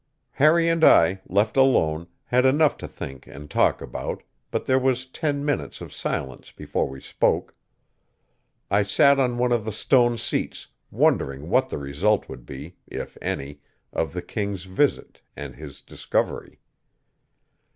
Harry 0.31 0.67
and 0.67 0.83
I, 0.83 1.21
left 1.27 1.55
alone, 1.55 2.07
had 2.25 2.43
enough 2.43 2.75
to 2.79 2.87
think 2.87 3.27
and 3.27 3.51
talk 3.51 3.83
about, 3.83 4.23
but 4.49 4.65
there 4.65 4.79
was 4.79 5.05
ten 5.05 5.45
minutes 5.45 5.79
of 5.79 5.93
silence 5.93 6.51
before 6.51 6.89
we 6.89 6.99
spoke. 6.99 7.53
I 8.71 8.81
sat 8.81 9.19
on 9.19 9.37
one 9.37 9.51
of 9.51 9.63
the 9.63 9.71
stone 9.71 10.17
seats, 10.17 10.65
wondering 10.89 11.49
what 11.51 11.69
the 11.69 11.77
result 11.77 12.27
would 12.29 12.47
be 12.47 12.77
if 12.87 13.15
any 13.21 13.61
of 13.93 14.13
the 14.13 14.23
king's 14.23 14.63
visit 14.63 15.21
and 15.37 15.53
his 15.55 15.81
discovery. 15.81 16.61